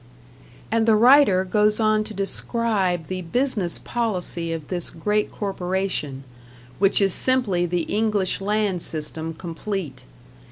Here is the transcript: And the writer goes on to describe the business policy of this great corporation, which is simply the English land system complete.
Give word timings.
And 0.71 0.87
the 0.87 0.95
writer 0.95 1.45
goes 1.45 1.79
on 1.79 2.03
to 2.05 2.15
describe 2.15 3.05
the 3.05 3.21
business 3.21 3.77
policy 3.77 4.51
of 4.51 4.67
this 4.69 4.89
great 4.89 5.31
corporation, 5.31 6.23
which 6.79 7.03
is 7.03 7.13
simply 7.13 7.67
the 7.67 7.81
English 7.83 8.41
land 8.41 8.81
system 8.81 9.35
complete. 9.35 10.01